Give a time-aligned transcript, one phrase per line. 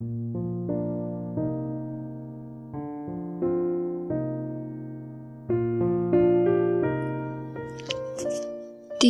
[0.00, 0.06] 第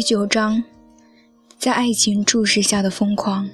[0.03, 0.65] 九章，
[1.59, 3.51] 在爱情注视下的疯狂。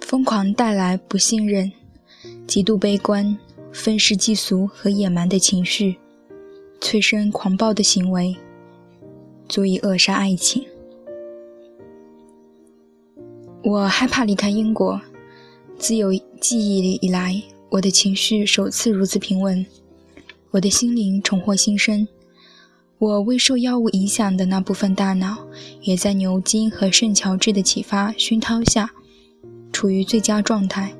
[0.00, 1.70] 疯狂带来不信任、
[2.46, 3.36] 极度悲观、
[3.70, 5.98] 愤世嫉俗和野蛮的情绪，
[6.80, 8.34] 催生狂暴的行为，
[9.46, 10.64] 足以扼杀爱情。
[13.62, 14.98] 我害怕离开英国，
[15.78, 19.64] 自有记忆以来，我的情绪首次如此平稳，
[20.50, 22.06] 我的心灵重获新生。
[22.98, 25.36] 我未受药物影响的那部分大脑，
[25.82, 28.90] 也在牛津和圣乔治的启发熏陶下，
[29.72, 30.94] 处于最佳状态。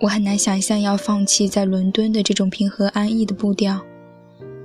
[0.00, 3.80] 我很难想象要放弃在伦敦的这种平和安逸的步调，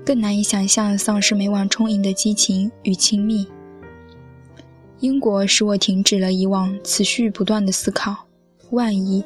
[0.06, 3.48] 更难以想象丧失每晚充盈的激情与亲密。
[5.00, 8.28] 英国使我停止了以往持续不断的思考：
[8.74, 9.24] 万一、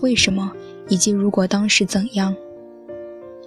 [0.00, 0.52] 为什么
[0.88, 2.36] 以及如果当时怎样。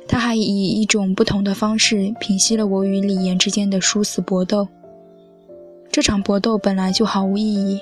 [0.08, 4.68] 他还以一种不同的方式平息了我与李岩之间的殊死搏斗。
[5.90, 7.80] 这场搏斗本来就毫无意义，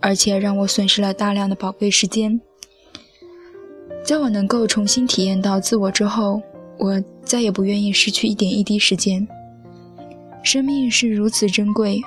[0.00, 2.40] 而且让我损失了大量的宝贵时间。
[4.02, 6.42] 在我能够重新体验到自我之后，
[6.78, 9.26] 我再也不愿意失去一点一滴时间。
[10.42, 12.00] 生命是如此珍贵。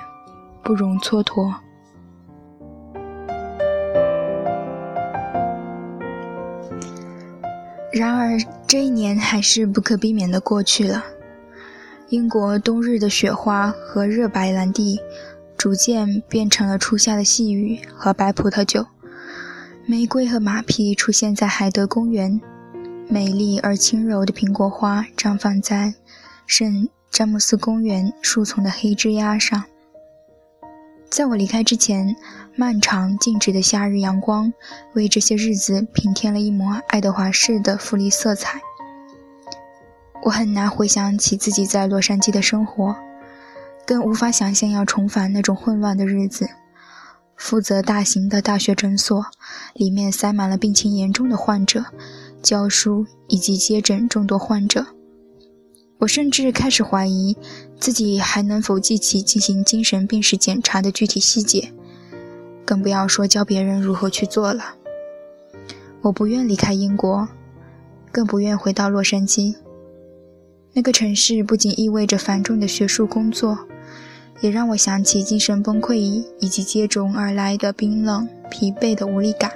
[0.62, 1.54] 不容蹉跎。
[7.92, 11.04] 然而，这一年还是不可避免地过去了。
[12.08, 15.00] 英国冬日的雪花和热白兰地，
[15.56, 18.86] 逐渐变成了初夏的细雨和白葡萄酒。
[19.86, 22.40] 玫瑰和马匹出现在海德公园，
[23.08, 25.94] 美丽而轻柔的苹果花绽放在
[26.46, 29.64] 圣詹姆斯公园树丛的黑枝桠上。
[31.10, 32.14] 在我离开之前，
[32.54, 34.52] 漫长静止的夏日阳光
[34.94, 38.60] 为这些日子平添了一抹爱德华式的富丽色彩。
[40.22, 42.94] 我很难回想起自己在洛杉矶的生活，
[43.84, 46.48] 更无法想象要重返那种混乱的日子。
[47.36, 49.26] 负责大型的大学诊所，
[49.74, 51.86] 里面塞满了病情严重的患者，
[52.40, 54.86] 教书以及接诊众多患者。
[56.00, 57.36] 我甚至开始怀疑
[57.78, 61.72] 自己还能否记起进行精神病史检查的具体细节，
[62.64, 64.76] 更不要说教别人如何去做了。
[66.00, 67.28] 我不愿离开英国，
[68.10, 69.54] 更不愿回到洛杉矶。
[70.72, 73.58] 那个城市不仅意味着繁重的学术工作，
[74.40, 79.52] 也让我想起精神崩溃以及接踵而来的冰冷、疲惫的无力感。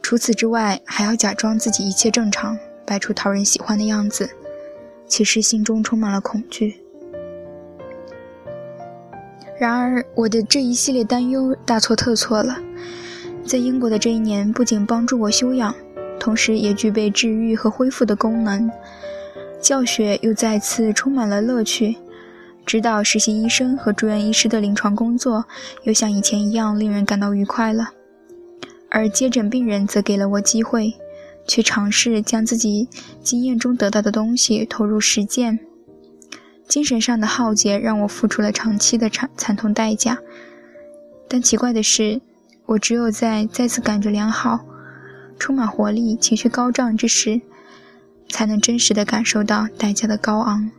[0.00, 2.56] 除此之外，还要假装自己一切正常。
[2.86, 4.30] 摆出讨人喜欢的样子，
[5.06, 6.76] 其实心中充满了恐惧。
[9.58, 12.58] 然而，我的这一系列担忧大错特错了。
[13.44, 15.74] 在英国的这一年，不仅帮助我休养，
[16.20, 18.70] 同时也具备治愈和恢复的功能。
[19.60, 21.96] 教学又再次充满了乐趣，
[22.66, 25.44] 指导实习医生和住院医师的临床工作
[25.84, 27.90] 又像以前一样令人感到愉快了。
[28.90, 30.92] 而接诊病人则给了我机会。
[31.46, 32.88] 去尝试将自己
[33.22, 35.58] 经验中得到的东西投入实践，
[36.66, 40.18] 精神上的浩劫让我付出了长期的惨惨痛代价。
[41.28, 42.20] 但奇怪的是，
[42.66, 44.64] 我只有在再次感觉良好、
[45.38, 47.40] 充满活力、情绪高涨之时，
[48.28, 50.70] 才能真实的感受到代价的高昂。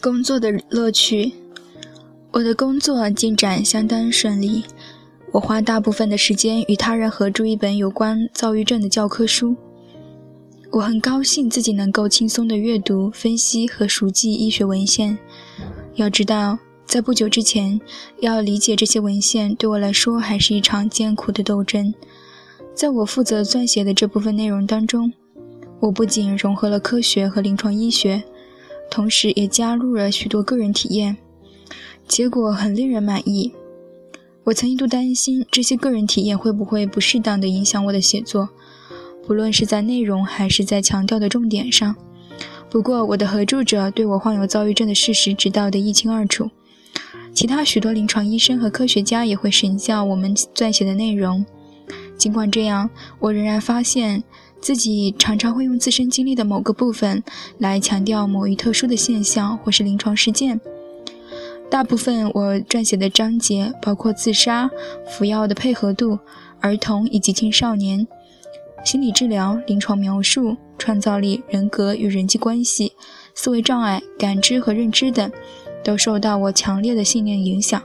[0.00, 1.32] 工作的乐趣，
[2.30, 4.64] 我的工作进展相当顺利。
[5.32, 9.56] 我花大部分的时间与他人合著一本有关躁郁症的教科书。
[10.70, 15.18] 我很高兴自己能够轻松地阅读、分析和熟记医学文献。
[15.94, 17.80] 要知道，在不久之前，
[18.20, 21.92] 要理解这些文献对我来说还是一场艰苦的斗争。
[22.74, 25.12] 在我负责撰写的这部分内容当中，
[25.80, 28.24] 我不仅融合了科学和临床医学。
[28.90, 31.18] 同时也加入了许多个人体验，
[32.06, 33.52] 结果很令人满意。
[34.44, 38.48] 我曾一度担心这些个人体验会不会不适当地影响我的写作，
[39.26, 41.94] 不论是在内容还是在强调的重点上。
[42.70, 46.50] 不过，我的合著者对我患有躁郁症的事实知道得一清二楚，
[47.34, 51.44] 其他许多临床医生和科学家也会审校我们撰写的内容。
[52.16, 52.88] 尽管这样，
[53.18, 54.24] 我仍然发现。
[54.60, 57.22] 自己常常会用自身经历的某个部分
[57.58, 60.60] 来强调某一特殊的现象或是临床事件，
[61.70, 64.70] 大部分我撰写的章节包括自杀、
[65.06, 66.18] 服药的配合度、
[66.60, 68.06] 儿童以及青少年、
[68.84, 72.92] 心理治疗、临床描述、创造力、人格与人际关系、
[73.34, 75.30] 思维障碍、感知和认知等，
[75.84, 77.80] 都受到我强烈的信念影响。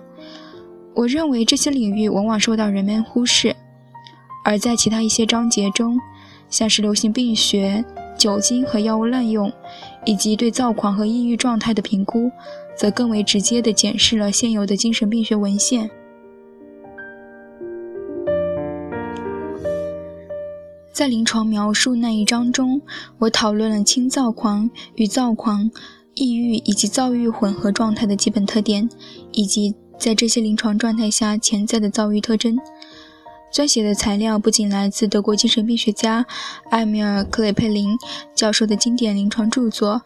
[0.96, 3.56] 我认为这些领域往往受到人们忽视，
[4.46, 6.00] 而在其他一些章节中，
[6.54, 7.84] 像是流行病学、
[8.16, 9.52] 酒精和药物滥用，
[10.06, 12.30] 以及对躁狂和抑郁状态的评估。
[12.76, 15.88] 则更为直接地检视了现有的精神病学文献。
[20.92, 22.82] 在临床描述那一章中，
[23.20, 25.70] 我讨论了轻躁狂与躁狂、
[26.16, 28.90] 抑郁以及躁郁混合状态的基本特点，
[29.32, 32.58] 以及在这些临床状态下潜在的躁郁特征。
[33.54, 36.26] 撰写的材料不仅来自德国精神病学家
[36.72, 37.98] 艾米尔·克雷佩林
[38.34, 40.02] 教授的经典临床著作。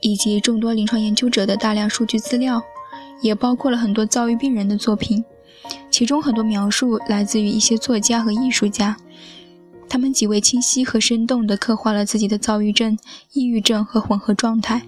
[0.00, 2.62] 以及众多临床研究者的大量数据资料，
[3.20, 5.24] 也包括了很多躁郁病人的作品，
[5.90, 8.96] 其中很多描述来自于一些作家和艺术家，
[9.88, 12.96] 他们极为清晰和生动地刻画了自己的躁郁症、
[13.32, 14.82] 抑郁症和混合状态。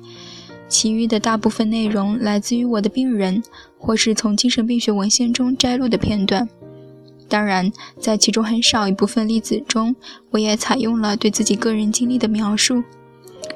[0.68, 3.42] 其余的大部分内容来自于我的病人，
[3.76, 6.48] 或是从精神病学文献中摘录的片段。
[7.31, 9.94] 当然，在其中很少一部分例子中，
[10.31, 12.82] 我也采用了对自己个人经历的描述。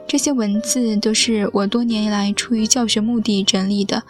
[0.07, 4.05] 这些文字都是我多年来出于教学目的整理的，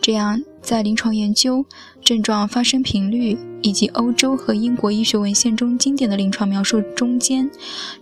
[0.00, 1.66] 这样在临床研究、
[2.00, 7.50] 症状发生频率以及欧洲和英国医学文献中经典的临床描述中间，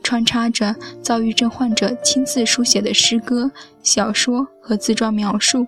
[0.02, 3.50] 穿插着躁郁症患者亲自书写的诗歌、
[3.82, 5.66] 小说和自传描述。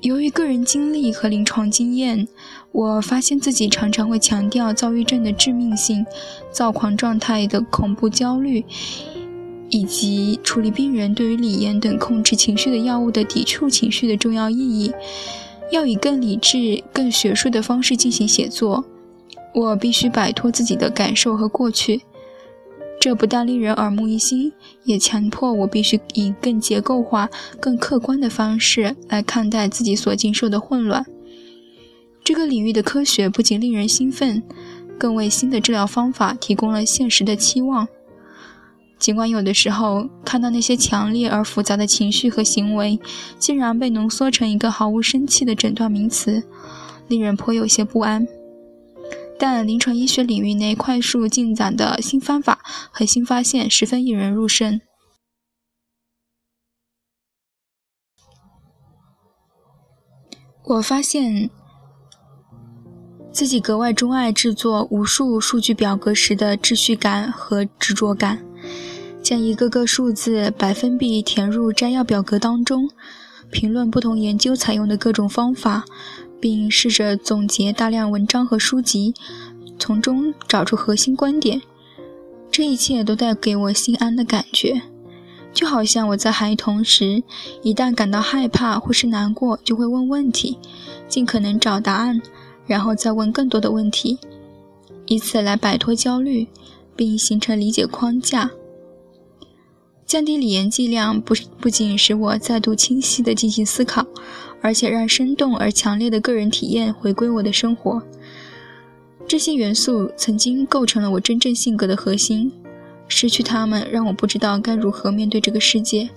[0.00, 2.26] 由于个人经历和临床经验，
[2.72, 6.04] 我发现自己常常会强调躁郁症的致命性、
[6.50, 8.64] 躁狂状态的恐怖焦虑。
[9.72, 14.92] 以及处理病人对于锂盐等控制情绪的药物的抵触情绪的重要意义，
[15.70, 18.84] 要以更理智、更学术的方式进行写作。
[19.54, 22.02] 我必须摆脱自己的感受和过去，
[23.00, 24.52] 这不但令人耳目一新，
[24.84, 31.04] 也强迫我必须以更结构化、更客观的方式来看待自己所经受的混乱。
[32.22, 34.42] 这个领域的科学不仅令人兴奋，
[34.98, 37.88] 更为新的治疗方法提供了现实的期望。
[38.98, 43.00] 尽管有的时候看到那些强烈而复杂的情绪和行为，
[43.38, 46.42] 竟然被浓缩成一个毫无生气的诊断名词，
[47.08, 48.28] 令人颇有些不安。
[49.40, 52.60] 但临床医学领域内快速进展的新方法
[52.92, 54.78] 和新发现十分引人入胜。
[60.62, 61.48] 我发现
[63.32, 68.44] 自己格外钟爱制作无数数据表格时的秩序感和执着感。
[69.22, 72.90] 将一个个数字百分比填入摘要表格当中，
[73.50, 75.84] 评论不同研究采用的各种方法，
[76.40, 79.14] 并试着总结大量文章和书籍，
[79.78, 81.60] 从中找出核心观点。
[82.50, 84.82] 这一切都带给我心安的感觉，
[85.52, 87.22] 就好像我在孩童时，
[87.62, 90.58] 一旦感到害怕或是难过，就会问问题，
[91.06, 92.20] 尽可能找答案，
[92.66, 94.18] 然后再问更多的问题，
[95.06, 96.48] 以此来摆脱焦虑，
[96.96, 98.50] 并形成理解框架。
[100.04, 104.04] 降低语言剂量不不仅使我再度清晰地进行思考，
[104.60, 108.02] 而且让生动而强烈的个人体验回归我的生活。
[109.26, 112.52] 这些元素曾经构成了我真正性格的核心，
[113.06, 116.10] 失去它们让我不知道该如何面对这个世界。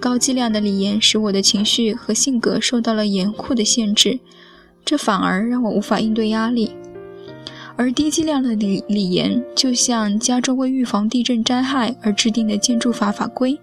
[0.00, 4.18] 高剂量的锂盐使我的情绪和性格受到了严酷的限制，
[4.84, 6.72] 这反而让我无法应对压力。
[7.76, 13.58] 而低剂量的锂锂盐，就像加州为预防地震灾害而制定的建筑法法规，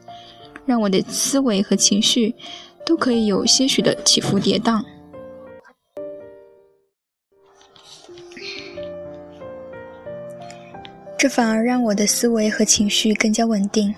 [0.65, 2.33] 让我的思维和情绪
[2.89, 4.83] 都可以有些许的起伏跌宕。
[11.15, 13.93] 这反而让我的思维和情绪更加稳定。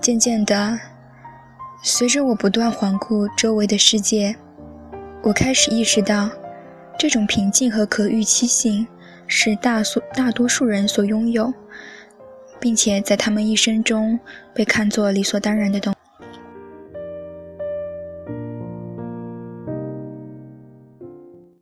[0.00, 0.76] 渐渐的，
[1.84, 4.34] 随着我不断环顾周围的世界，
[5.22, 6.28] 我开始意识到，
[6.98, 8.84] 这种平静和可预期性。
[9.26, 11.54] 是大数大多数人所拥有，
[12.58, 14.18] 并且在他们一生中
[14.52, 15.94] 被看作理所当然的东。